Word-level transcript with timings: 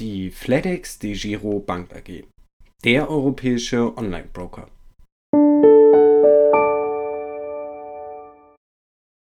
Die 0.00 0.32
FedEx 0.32 0.98
DeGiro 0.98 1.60
Bank 1.60 1.94
AG, 1.94 2.24
der 2.82 3.08
europäische 3.08 3.96
Online-Broker. 3.96 4.68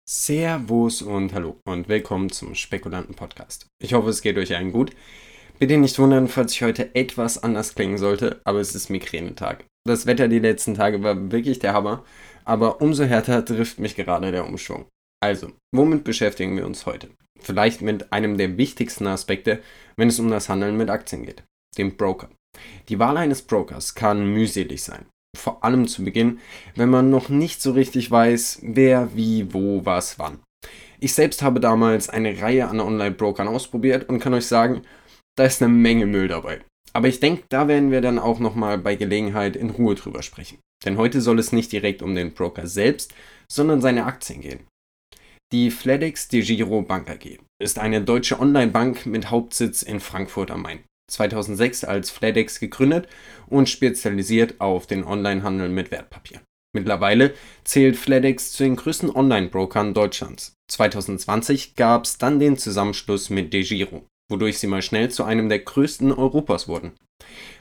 Servus 0.09 1.03
und 1.03 1.31
hallo 1.35 1.57
und 1.65 1.87
willkommen 1.89 2.31
zum 2.31 2.55
Spekulanten-Podcast. 2.55 3.67
Ich 3.83 3.93
hoffe, 3.93 4.09
es 4.09 4.23
geht 4.23 4.35
euch 4.39 4.55
allen 4.55 4.71
gut. 4.71 4.95
Bitte 5.59 5.77
nicht 5.77 5.99
wundern, 5.99 6.27
falls 6.27 6.53
ich 6.53 6.63
heute 6.63 6.95
etwas 6.95 7.43
anders 7.43 7.75
klingen 7.75 7.99
sollte, 7.99 8.41
aber 8.43 8.59
es 8.59 8.73
ist 8.73 8.89
Migränetag. 8.89 9.65
Das 9.85 10.07
Wetter 10.07 10.27
die 10.27 10.39
letzten 10.39 10.73
Tage 10.73 11.03
war 11.03 11.31
wirklich 11.31 11.59
der 11.59 11.73
Hammer, 11.73 12.03
aber 12.45 12.81
umso 12.81 13.03
härter 13.03 13.45
trifft 13.45 13.77
mich 13.77 13.95
gerade 13.95 14.31
der 14.31 14.47
Umschwung. 14.47 14.87
Also, 15.23 15.53
womit 15.73 16.03
beschäftigen 16.03 16.57
wir 16.57 16.65
uns 16.65 16.85
heute? 16.85 17.07
Vielleicht 17.39 17.81
mit 17.81 18.11
einem 18.11 18.37
der 18.37 18.57
wichtigsten 18.57 19.07
Aspekte, 19.07 19.61
wenn 19.95 20.09
es 20.09 20.19
um 20.19 20.29
das 20.29 20.49
Handeln 20.49 20.75
mit 20.75 20.89
Aktien 20.89 21.25
geht, 21.25 21.45
dem 21.77 21.95
Broker. 21.95 22.29
Die 22.89 22.99
Wahl 22.99 23.15
eines 23.15 23.41
Brokers 23.41 23.95
kann 23.95 24.33
mühselig 24.33 24.83
sein. 24.83 25.05
Vor 25.33 25.63
allem 25.63 25.87
zu 25.87 26.03
Beginn, 26.03 26.41
wenn 26.75 26.89
man 26.89 27.09
noch 27.09 27.29
nicht 27.29 27.61
so 27.61 27.71
richtig 27.71 28.11
weiß, 28.11 28.63
wer, 28.63 29.15
wie, 29.15 29.53
wo, 29.53 29.85
was, 29.85 30.19
wann. 30.19 30.39
Ich 30.99 31.13
selbst 31.13 31.41
habe 31.41 31.61
damals 31.61 32.09
eine 32.09 32.41
Reihe 32.41 32.67
an 32.67 32.81
Online-Brokern 32.81 33.47
ausprobiert 33.47 34.09
und 34.09 34.19
kann 34.19 34.33
euch 34.33 34.47
sagen, 34.47 34.81
da 35.37 35.45
ist 35.45 35.63
eine 35.63 35.71
Menge 35.71 36.05
Müll 36.05 36.27
dabei. 36.27 36.59
Aber 36.91 37.07
ich 37.07 37.21
denke, 37.21 37.43
da 37.47 37.69
werden 37.69 37.91
wir 37.91 38.01
dann 38.01 38.19
auch 38.19 38.39
nochmal 38.39 38.77
bei 38.77 38.97
Gelegenheit 38.97 39.55
in 39.55 39.69
Ruhe 39.69 39.95
drüber 39.95 40.21
sprechen. 40.21 40.59
Denn 40.83 40.97
heute 40.97 41.21
soll 41.21 41.39
es 41.39 41.53
nicht 41.53 41.71
direkt 41.71 42.01
um 42.01 42.13
den 42.13 42.33
Broker 42.33 42.67
selbst, 42.67 43.13
sondern 43.49 43.79
seine 43.79 44.03
Aktien 44.03 44.41
gehen. 44.41 44.67
Die 45.53 45.69
FedEx 45.69 46.29
DeGiro 46.29 46.81
Bank 46.81 47.11
AG 47.11 47.37
ist 47.59 47.77
eine 47.77 48.01
deutsche 48.01 48.39
Online-Bank 48.39 49.05
mit 49.05 49.29
Hauptsitz 49.29 49.83
in 49.83 49.99
Frankfurt 49.99 50.49
am 50.49 50.63
Main. 50.63 50.79
2006 51.11 51.83
als 51.83 52.09
FedEx 52.09 52.59
gegründet 52.59 53.07
und 53.45 53.69
spezialisiert 53.69 54.59
auf 54.59 54.87
den 54.87 55.03
Onlinehandel 55.03 55.69
mit 55.69 55.91
Wertpapieren. 55.91 56.43
Mittlerweile 56.75 57.35
zählt 57.65 57.97
FedEx 57.97 58.53
zu 58.53 58.63
den 58.63 58.75
größten 58.75 59.11
Online-Brokern 59.11 59.93
Deutschlands. 59.93 60.55
2020 60.71 61.75
gab 61.75 62.05
es 62.05 62.17
dann 62.17 62.39
den 62.39 62.57
Zusammenschluss 62.57 63.29
mit 63.29 63.53
DeGiro, 63.53 64.07
wodurch 64.31 64.57
sie 64.57 64.65
mal 64.65 64.81
schnell 64.81 65.11
zu 65.11 65.23
einem 65.23 65.49
der 65.49 65.59
größten 65.59 66.11
Europas 66.11 66.67
wurden. 66.67 66.93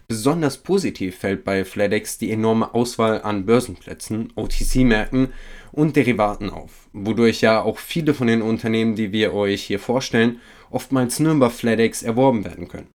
Besonders 0.08 0.58
positiv 0.58 1.16
fällt 1.18 1.44
bei 1.44 1.64
FedEx 1.64 2.18
die 2.18 2.30
enorme 2.30 2.74
Auswahl 2.74 3.22
an 3.22 3.46
Börsenplätzen, 3.46 4.32
OTC-Märkten 4.36 5.28
und 5.72 5.96
Derivaten 5.96 6.50
auf, 6.50 6.88
wodurch 6.92 7.40
ja 7.40 7.62
auch 7.62 7.78
viele 7.78 8.12
von 8.12 8.26
den 8.26 8.42
Unternehmen, 8.42 8.94
die 8.94 9.12
wir 9.12 9.32
euch 9.32 9.62
hier 9.62 9.78
vorstellen, 9.78 10.40
oftmals 10.70 11.18
nur 11.18 11.32
über 11.32 11.50
FedEx 11.50 12.02
erworben 12.02 12.44
werden 12.44 12.68
können. 12.68 12.88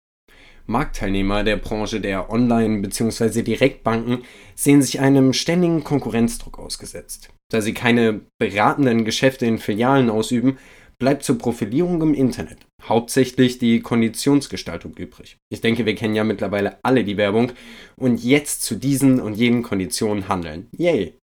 Marktteilnehmer 0.67 1.43
der 1.43 1.57
Branche 1.57 2.01
der 2.01 2.31
Online- 2.31 2.81
bzw. 2.81 3.43
Direktbanken 3.43 4.23
sehen 4.55 4.81
sich 4.81 4.99
einem 4.99 5.33
ständigen 5.33 5.83
Konkurrenzdruck 5.83 6.57
ausgesetzt. 6.57 7.29
Da 7.51 7.61
sie 7.61 7.73
keine 7.73 8.21
beratenden 8.39 9.05
Geschäfte 9.05 9.45
in 9.45 9.59
Filialen 9.59 10.09
ausüben, 10.09 10.57
bleibt 10.97 11.23
zur 11.23 11.37
Profilierung 11.37 12.01
im 12.01 12.13
Internet 12.13 12.65
hauptsächlich 12.87 13.57
die 13.57 13.79
Konditionsgestaltung 13.81 14.93
übrig. 14.95 15.37
Ich 15.49 15.61
denke, 15.61 15.85
wir 15.85 15.95
kennen 15.95 16.15
ja 16.15 16.23
mittlerweile 16.23 16.77
alle 16.83 17.03
die 17.03 17.17
Werbung 17.17 17.51
und 17.95 18.23
jetzt 18.23 18.63
zu 18.63 18.75
diesen 18.75 19.19
und 19.19 19.35
jenen 19.35 19.63
Konditionen 19.63 20.27
handeln. 20.27 20.67
Yay! 20.77 21.17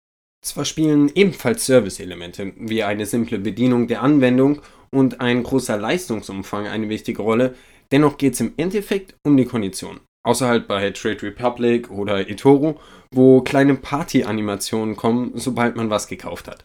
Zwar 0.44 0.64
spielen 0.64 1.10
ebenfalls 1.14 1.66
Service-Elemente 1.66 2.52
wie 2.56 2.83
eine 2.83 3.06
simple 3.06 3.38
Bedienung 3.38 3.86
der 3.86 4.02
Anwendung 4.02 4.60
und 4.90 5.20
ein 5.20 5.42
großer 5.42 5.77
Leistungsumfang 5.77 6.66
eine 6.66 6.88
wichtige 6.88 7.22
Rolle, 7.22 7.55
dennoch 7.92 8.18
geht 8.18 8.34
es 8.34 8.40
im 8.40 8.55
Endeffekt 8.56 9.14
um 9.24 9.36
die 9.36 9.44
Konditionen. 9.44 10.00
Außer 10.24 10.46
halt 10.48 10.68
bei 10.68 10.90
Trade 10.90 11.22
Republic 11.22 11.90
oder 11.90 12.28
eToro, 12.28 12.80
wo 13.12 13.40
kleine 13.40 13.74
Party-Animationen 13.74 14.96
kommen, 14.96 15.33
sobald 15.34 15.77
man 15.77 15.90
was 15.90 16.06
gekauft 16.06 16.48
hat. 16.48 16.64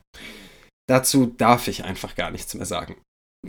Dazu 0.87 1.25
darf 1.25 1.67
ich 1.67 1.83
einfach 1.83 2.15
gar 2.15 2.31
nichts 2.31 2.53
mehr 2.53 2.65
sagen. 2.65 2.95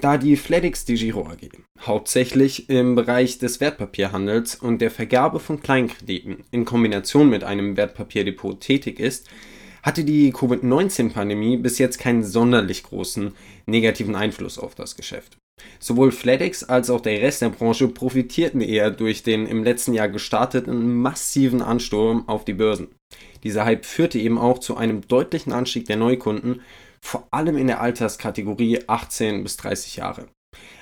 Da 0.01 0.17
die 0.17 0.37
FedEx 0.37 0.85
DeGiro 0.85 1.27
AG 1.27 1.49
hauptsächlich 1.81 2.69
im 2.69 2.95
Bereich 2.95 3.39
des 3.39 3.61
Wertpapierhandels 3.61 4.55
und 4.55 4.81
der 4.81 4.93
Vergabe 4.93 5.41
von 5.41 5.61
Kleinkrediten 5.61 6.45
in 6.53 6.65
Kombination 6.65 7.29
mit 7.29 7.43
einem 7.43 7.77
Wertpapierdepot 7.77 8.61
tätig 8.61 9.01
ist, 9.01 9.29
hatte 9.83 10.05
die 10.05 10.31
Covid-19-Pandemie 10.31 11.57
bis 11.57 11.79
jetzt 11.79 11.99
keinen 11.99 12.23
sonderlich 12.23 12.85
großen 12.85 13.33
negativen 13.67 14.15
Einfluss 14.15 14.59
auf 14.59 14.77
das 14.77 14.95
Geschäft. 14.95 15.37
Sowohl 15.81 16.13
FedEx 16.13 16.63
als 16.63 16.91
auch 16.91 17.01
der 17.01 17.21
Rest 17.21 17.43
der 17.43 17.49
Branche 17.49 17.89
profitierten 17.89 18.61
eher 18.61 18.93
durch 18.93 19.25
den 19.25 19.47
im 19.47 19.65
letzten 19.65 19.95
Jahr 19.95 20.09
gestarteten 20.09 20.95
massiven 20.95 21.63
Ansturm 21.63 22.29
auf 22.29 22.45
die 22.45 22.55
Börsen. 22.55 22.89
Dieser 23.43 23.65
Hype 23.65 23.85
führte 23.85 24.19
eben 24.19 24.39
auch 24.39 24.59
zu 24.59 24.77
einem 24.77 25.07
deutlichen 25.09 25.53
Anstieg 25.53 25.87
der 25.87 25.97
Neukunden, 25.97 26.61
vor 27.01 27.29
allem 27.31 27.57
in 27.57 27.67
der 27.67 27.81
Alterskategorie 27.81 28.81
18 28.87 29.43
bis 29.43 29.57
30 29.57 29.97
Jahre. 29.97 30.29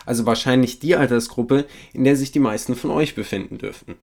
Also 0.04 0.26
wahrscheinlich 0.26 0.78
die 0.78 0.96
Altersgruppe, 0.96 1.66
in 1.92 2.04
der 2.04 2.16
sich 2.16 2.32
die 2.32 2.38
meisten 2.38 2.76
von 2.76 2.90
euch 2.90 3.14
befinden 3.14 3.58
dürften. 3.58 3.96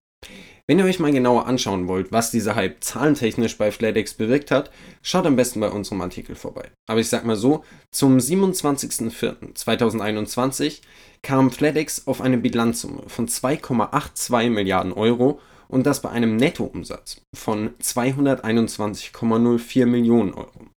Wenn 0.66 0.78
ihr 0.78 0.86
euch 0.86 0.98
mal 0.98 1.12
genauer 1.12 1.46
anschauen 1.46 1.88
wollt, 1.88 2.10
was 2.10 2.30
dieser 2.30 2.54
Hype 2.54 2.82
zahlentechnisch 2.82 3.58
bei 3.58 3.70
FedEx 3.70 4.14
bewirkt 4.14 4.50
hat, 4.50 4.70
schaut 5.02 5.26
am 5.26 5.36
besten 5.36 5.60
bei 5.60 5.68
unserem 5.68 6.00
Artikel 6.00 6.36
vorbei. 6.36 6.70
Aber 6.88 7.00
ich 7.00 7.10
sag 7.10 7.26
mal 7.26 7.36
so, 7.36 7.64
zum 7.90 8.16
27.04.2021 8.16 10.80
kam 11.20 11.50
FedEx 11.50 12.06
auf 12.06 12.22
eine 12.22 12.38
Bilanzsumme 12.38 13.02
von 13.08 13.28
2,82 13.28 14.48
Milliarden 14.48 14.94
Euro 14.94 15.38
und 15.68 15.84
das 15.84 16.00
bei 16.00 16.08
einem 16.08 16.36
Nettoumsatz 16.36 17.20
von 17.34 17.74
221,04 17.82 19.84
Millionen 19.84 20.32
Euro. 20.32 20.70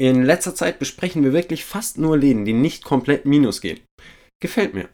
In 0.00 0.22
letzter 0.22 0.54
Zeit 0.54 0.78
besprechen 0.78 1.24
wir 1.24 1.32
wirklich 1.32 1.64
fast 1.64 1.98
nur 1.98 2.16
Läden, 2.16 2.44
die 2.44 2.52
nicht 2.52 2.84
komplett 2.84 3.26
minus 3.26 3.60
gehen. 3.60 3.80
Gefällt 4.40 4.72
mir. 4.72 4.88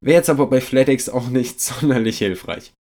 Wäre 0.00 0.18
jetzt 0.18 0.30
aber 0.30 0.48
bei 0.48 0.60
FlatEx 0.60 1.08
auch 1.08 1.28
nicht 1.28 1.60
sonderlich 1.60 2.18
hilfreich. 2.18 2.72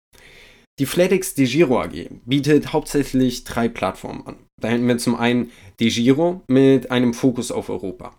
Die 0.80 0.86
FlatEx 0.86 1.34
DeGiro 1.36 1.82
AG 1.82 2.10
bietet 2.26 2.74
hauptsächlich 2.74 3.44
drei 3.44 3.68
Plattformen 3.68 4.26
an. 4.26 4.38
Da 4.62 4.70
hätten 4.70 4.88
wir 4.88 4.98
zum 4.98 5.16
einen 5.16 5.52
DeGiro 5.80 6.42
mit 6.48 6.92
einem 6.92 7.14
Fokus 7.14 7.52
auf 7.52 7.70
Europa, 7.70 8.18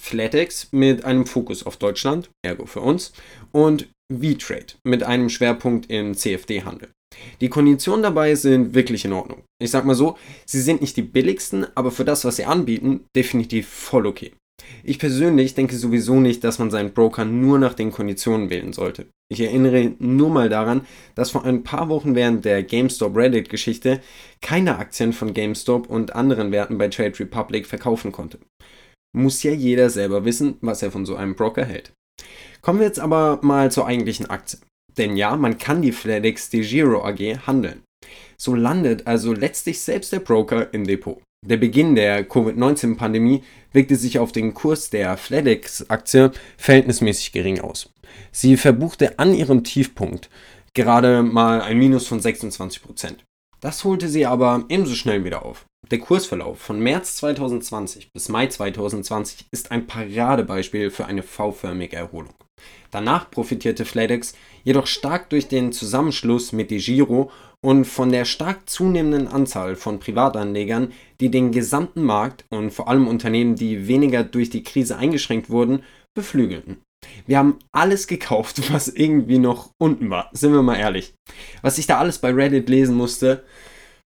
FlatEx 0.00 0.68
mit 0.72 1.04
einem 1.04 1.26
Fokus 1.26 1.64
auf 1.64 1.76
Deutschland, 1.76 2.30
ergo 2.44 2.66
für 2.66 2.80
uns, 2.80 3.12
und 3.52 3.88
VTrade 4.12 4.74
mit 4.84 5.02
einem 5.02 5.28
Schwerpunkt 5.28 5.90
im 5.90 6.14
CFD-Handel. 6.14 6.90
Die 7.40 7.48
Konditionen 7.48 8.02
dabei 8.02 8.34
sind 8.34 8.74
wirklich 8.74 9.04
in 9.04 9.12
Ordnung. 9.12 9.42
Ich 9.58 9.70
sag 9.70 9.84
mal 9.84 9.94
so, 9.94 10.18
sie 10.44 10.60
sind 10.60 10.80
nicht 10.82 10.96
die 10.96 11.02
billigsten, 11.02 11.66
aber 11.74 11.90
für 11.90 12.04
das, 12.04 12.24
was 12.24 12.36
sie 12.36 12.44
anbieten, 12.44 13.06
definitiv 13.14 13.68
voll 13.68 14.06
okay. 14.06 14.32
Ich 14.84 14.98
persönlich 14.98 15.54
denke 15.54 15.76
sowieso 15.76 16.20
nicht, 16.20 16.44
dass 16.44 16.58
man 16.58 16.70
seinen 16.70 16.92
Broker 16.92 17.24
nur 17.24 17.58
nach 17.58 17.74
den 17.74 17.92
Konditionen 17.92 18.50
wählen 18.50 18.72
sollte. 18.72 19.06
Ich 19.28 19.40
erinnere 19.40 19.94
nur 19.98 20.30
mal 20.30 20.48
daran, 20.48 20.86
dass 21.14 21.30
vor 21.30 21.44
ein 21.44 21.62
paar 21.62 21.88
Wochen 21.88 22.14
während 22.14 22.44
der 22.44 22.62
GameStop 22.62 23.16
Reddit-Geschichte 23.16 24.00
keine 24.40 24.78
Aktien 24.78 25.12
von 25.12 25.34
GameStop 25.34 25.88
und 25.88 26.14
anderen 26.14 26.52
Werten 26.52 26.78
bei 26.78 26.88
Trade 26.88 27.18
Republic 27.18 27.66
verkaufen 27.66 28.12
konnte. 28.12 28.38
Muss 29.14 29.42
ja 29.42 29.52
jeder 29.52 29.90
selber 29.90 30.24
wissen, 30.24 30.58
was 30.60 30.82
er 30.82 30.90
von 30.90 31.06
so 31.06 31.16
einem 31.16 31.34
Broker 31.34 31.64
hält. 31.64 31.92
Kommen 32.60 32.78
wir 32.78 32.86
jetzt 32.86 33.00
aber 33.00 33.40
mal 33.42 33.70
zur 33.70 33.86
eigentlichen 33.86 34.26
Aktie. 34.26 34.58
Denn 34.96 35.16
ja, 35.16 35.36
man 35.36 35.58
kann 35.58 35.82
die 35.82 35.92
FedEx 35.92 36.50
DeGiro 36.50 37.04
AG 37.04 37.46
handeln. 37.46 37.82
So 38.36 38.54
landet 38.54 39.06
also 39.06 39.32
letztlich 39.32 39.80
selbst 39.80 40.12
der 40.12 40.20
Broker 40.20 40.72
im 40.72 40.86
Depot. 40.86 41.20
Der 41.46 41.56
Beginn 41.56 41.94
der 41.94 42.24
Covid-19-Pandemie 42.24 43.42
wirkte 43.72 43.96
sich 43.96 44.18
auf 44.18 44.32
den 44.32 44.54
Kurs 44.54 44.90
der 44.90 45.16
FedEx-Aktie 45.16 46.32
verhältnismäßig 46.56 47.32
gering 47.32 47.60
aus. 47.60 47.92
Sie 48.32 48.56
verbuchte 48.56 49.18
an 49.18 49.34
ihrem 49.34 49.62
Tiefpunkt 49.62 50.28
gerade 50.74 51.22
mal 51.22 51.62
ein 51.62 51.78
Minus 51.78 52.06
von 52.06 52.20
26%. 52.20 53.16
Das 53.60 53.82
holte 53.84 54.08
sie 54.08 54.26
aber 54.26 54.64
ebenso 54.68 54.94
schnell 54.94 55.24
wieder 55.24 55.44
auf. 55.44 55.64
Der 55.90 55.98
Kursverlauf 55.98 56.58
von 56.58 56.80
März 56.80 57.16
2020 57.16 58.12
bis 58.12 58.28
Mai 58.28 58.48
2020 58.48 59.46
ist 59.52 59.70
ein 59.70 59.86
Paradebeispiel 59.86 60.90
für 60.90 61.06
eine 61.06 61.22
V-förmige 61.22 61.96
Erholung. 61.96 62.34
Danach 62.90 63.30
profitierte 63.30 63.84
FedEx 63.84 64.34
jedoch 64.64 64.86
stark 64.86 65.30
durch 65.30 65.48
den 65.48 65.72
Zusammenschluss 65.72 66.52
mit 66.52 66.70
DeGiro 66.70 67.30
und 67.66 67.84
von 67.84 68.10
der 68.12 68.24
stark 68.24 68.70
zunehmenden 68.70 69.26
Anzahl 69.26 69.74
von 69.74 69.98
Privatanlegern, 69.98 70.92
die 71.18 71.32
den 71.32 71.50
gesamten 71.50 72.04
Markt 72.04 72.44
und 72.48 72.70
vor 72.70 72.86
allem 72.86 73.08
Unternehmen, 73.08 73.56
die 73.56 73.88
weniger 73.88 74.22
durch 74.22 74.50
die 74.50 74.62
Krise 74.62 74.98
eingeschränkt 74.98 75.50
wurden, 75.50 75.82
beflügelten. 76.14 76.76
Wir 77.26 77.38
haben 77.38 77.58
alles 77.72 78.06
gekauft, 78.06 78.62
was 78.72 78.86
irgendwie 78.86 79.40
noch 79.40 79.70
unten 79.78 80.10
war, 80.10 80.30
sind 80.32 80.52
wir 80.52 80.62
mal 80.62 80.76
ehrlich. 80.76 81.14
Was 81.60 81.78
ich 81.78 81.88
da 81.88 81.98
alles 81.98 82.20
bei 82.20 82.30
Reddit 82.30 82.68
lesen 82.68 82.94
musste, 82.94 83.42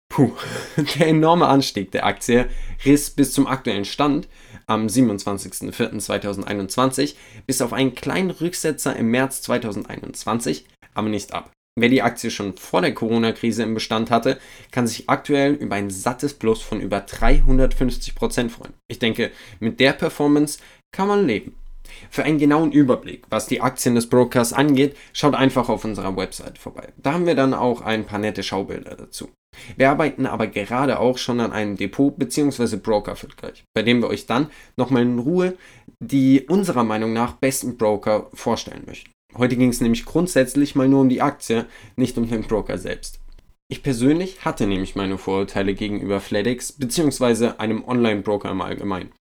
puh, 0.07 0.33
der 0.99 1.07
enorme 1.07 1.47
Anstieg 1.47 1.91
der 1.91 2.05
Aktie 2.05 2.47
riss 2.85 3.09
bis 3.09 3.33
zum 3.33 3.47
aktuellen 3.47 3.85
Stand 3.85 4.27
am 4.67 4.85
27.04.2021 4.85 7.15
bis 7.47 7.63
auf 7.63 7.73
einen 7.73 7.95
kleinen 7.95 8.29
Rücksetzer 8.29 8.95
im 8.95 9.09
März 9.09 9.41
2021 9.41 10.67
aber 10.93 11.09
nicht 11.09 11.33
ab. 11.33 11.51
Wer 11.79 11.89
die 11.89 12.01
Aktie 12.01 12.31
schon 12.31 12.57
vor 12.57 12.81
der 12.81 12.95
Corona-Krise 12.95 13.61
im 13.61 13.75
Bestand 13.75 14.09
hatte, 14.09 14.39
kann 14.71 14.87
sich 14.87 15.07
aktuell 15.09 15.53
über 15.53 15.75
ein 15.75 15.91
sattes 15.91 16.33
Plus 16.33 16.63
von 16.63 16.81
über 16.81 16.97
350% 16.97 18.49
freuen. 18.49 18.73
Ich 18.87 18.97
denke, 18.97 19.29
mit 19.59 19.79
der 19.79 19.93
Performance 19.93 20.57
kann 20.91 21.07
man 21.07 21.27
leben. 21.27 21.55
Für 22.09 22.23
einen 22.23 22.39
genauen 22.39 22.71
Überblick, 22.71 23.25
was 23.29 23.45
die 23.45 23.61
Aktien 23.61 23.93
des 23.93 24.09
Brokers 24.09 24.53
angeht, 24.53 24.97
schaut 25.13 25.35
einfach 25.35 25.69
auf 25.69 25.85
unserer 25.85 26.17
Website 26.17 26.57
vorbei. 26.57 26.89
Da 26.97 27.13
haben 27.13 27.27
wir 27.27 27.35
dann 27.35 27.53
auch 27.53 27.81
ein 27.81 28.05
paar 28.05 28.19
nette 28.19 28.41
Schaubilder 28.41 28.95
dazu. 28.95 29.29
Wir 29.75 29.91
arbeiten 29.91 30.25
aber 30.25 30.47
gerade 30.47 30.99
auch 30.99 31.19
schon 31.19 31.39
an 31.39 31.51
einem 31.51 31.77
Depot 31.77 32.17
bzw. 32.17 32.77
Broker-Vergleich, 32.77 33.63
bei 33.75 33.83
dem 33.83 34.01
wir 34.01 34.09
euch 34.09 34.25
dann 34.25 34.49
nochmal 34.77 35.03
in 35.03 35.19
Ruhe 35.19 35.55
die 35.99 36.41
unserer 36.47 36.83
Meinung 36.83 37.13
nach 37.13 37.33
besten 37.33 37.77
Broker 37.77 38.29
vorstellen 38.33 38.83
möchten. 38.87 39.11
Heute 39.37 39.55
ging 39.55 39.69
es 39.69 39.81
nämlich 39.81 40.05
grundsätzlich 40.05 40.75
mal 40.75 40.87
nur 40.87 41.01
um 41.01 41.09
die 41.09 41.21
Aktie, 41.21 41.65
nicht 41.95 42.17
um 42.17 42.27
den 42.27 42.43
Broker 42.43 42.77
selbst. 42.77 43.19
Ich 43.69 43.83
persönlich 43.83 44.45
hatte 44.45 44.65
nämlich 44.65 44.95
meine 44.95 45.17
Vorurteile 45.17 45.73
gegenüber 45.73 46.21
FedEx 46.21 46.71
bzw. 46.71 47.57
einem 47.57 47.83
Online-Broker 47.83 48.49
im 48.49 48.61
Allgemeinen. 48.61 49.11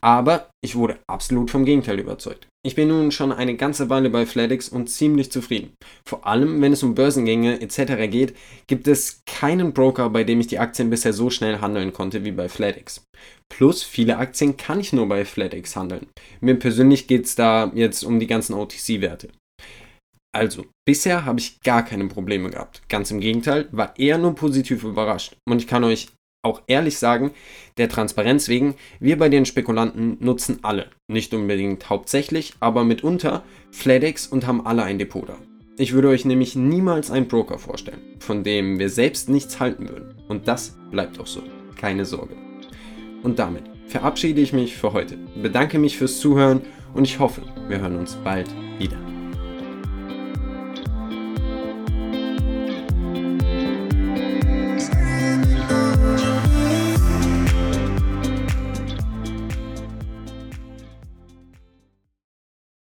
Aber 0.00 0.50
ich 0.60 0.74
wurde 0.74 0.98
absolut 1.06 1.52
vom 1.52 1.64
Gegenteil 1.64 2.00
überzeugt. 2.00 2.48
Ich 2.66 2.74
bin 2.74 2.88
nun 2.88 3.12
schon 3.12 3.30
eine 3.30 3.56
ganze 3.56 3.90
Weile 3.90 4.10
bei 4.10 4.26
FedEx 4.26 4.68
und 4.68 4.88
ziemlich 4.88 5.30
zufrieden. 5.30 5.74
Vor 6.04 6.26
allem, 6.26 6.60
wenn 6.60 6.72
es 6.72 6.82
um 6.82 6.96
Börsengänge 6.96 7.60
etc. 7.60 8.10
geht, 8.10 8.36
gibt 8.66 8.88
es 8.88 9.22
keinen 9.24 9.72
Broker, 9.72 10.10
bei 10.10 10.24
dem 10.24 10.40
ich 10.40 10.48
die 10.48 10.58
Aktien 10.58 10.90
bisher 10.90 11.12
so 11.12 11.30
schnell 11.30 11.60
handeln 11.60 11.92
konnte 11.92 12.24
wie 12.24 12.32
bei 12.32 12.48
FedEx. 12.48 13.04
Plus, 13.48 13.84
viele 13.84 14.18
Aktien 14.18 14.56
kann 14.56 14.80
ich 14.80 14.92
nur 14.92 15.08
bei 15.08 15.24
FedEx 15.24 15.76
handeln. 15.76 16.08
Mir 16.40 16.56
persönlich 16.56 17.06
geht 17.06 17.26
es 17.26 17.36
da 17.36 17.70
jetzt 17.74 18.02
um 18.02 18.18
die 18.18 18.26
ganzen 18.26 18.54
OTC-Werte. 18.54 19.28
Also, 20.34 20.64
bisher 20.86 21.26
habe 21.26 21.40
ich 21.40 21.60
gar 21.60 21.84
keine 21.84 22.08
Probleme 22.08 22.50
gehabt. 22.50 22.82
Ganz 22.88 23.10
im 23.10 23.20
Gegenteil, 23.20 23.68
war 23.70 23.98
eher 23.98 24.16
nur 24.16 24.34
positiv 24.34 24.82
überrascht. 24.82 25.36
Und 25.46 25.58
ich 25.58 25.66
kann 25.66 25.84
euch 25.84 26.08
auch 26.42 26.62
ehrlich 26.66 26.98
sagen, 26.98 27.32
der 27.76 27.88
Transparenz 27.88 28.48
wegen, 28.48 28.74
wir 28.98 29.18
bei 29.18 29.28
den 29.28 29.46
Spekulanten 29.46 30.16
nutzen 30.20 30.58
alle, 30.62 30.88
nicht 31.06 31.32
unbedingt 31.34 31.88
hauptsächlich, 31.88 32.54
aber 32.60 32.84
mitunter 32.84 33.44
FedEx 33.70 34.26
und 34.26 34.46
haben 34.46 34.66
alle 34.66 34.82
ein 34.82 34.98
Depot 34.98 35.28
da. 35.28 35.36
Ich 35.78 35.92
würde 35.92 36.08
euch 36.08 36.24
nämlich 36.24 36.56
niemals 36.56 37.10
einen 37.10 37.28
Broker 37.28 37.58
vorstellen, 37.58 38.00
von 38.18 38.42
dem 38.42 38.78
wir 38.78 38.90
selbst 38.90 39.28
nichts 39.28 39.60
halten 39.60 39.88
würden. 39.88 40.14
Und 40.28 40.48
das 40.48 40.76
bleibt 40.90 41.18
auch 41.18 41.26
so. 41.26 41.42
Keine 41.76 42.04
Sorge. 42.04 42.36
Und 43.22 43.38
damit 43.38 43.64
verabschiede 43.86 44.40
ich 44.40 44.52
mich 44.52 44.76
für 44.76 44.92
heute, 44.92 45.16
bedanke 45.40 45.78
mich 45.78 45.96
fürs 45.96 46.20
Zuhören 46.20 46.62
und 46.94 47.04
ich 47.04 47.18
hoffe, 47.18 47.42
wir 47.68 47.80
hören 47.80 47.96
uns 47.96 48.16
bald 48.16 48.48
wieder. 48.78 49.11